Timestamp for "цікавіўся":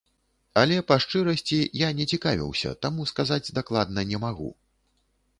2.15-2.71